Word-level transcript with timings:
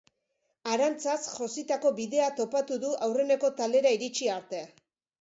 Arantzaz 0.75 1.17
jositako 1.33 1.93
bidea 2.01 2.31
topatu 2.41 2.81
du 2.87 2.97
aurreneko 3.09 3.55
taldera 3.63 3.97
iritsi 4.01 4.35
arte. 4.43 4.69